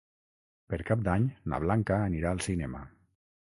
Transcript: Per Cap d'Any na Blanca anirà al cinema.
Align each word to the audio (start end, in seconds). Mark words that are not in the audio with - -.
Per 0.71 0.79
Cap 0.87 1.03
d'Any 1.07 1.27
na 1.53 1.59
Blanca 1.65 1.99
anirà 2.07 2.33
al 2.33 2.43
cinema. 2.49 2.83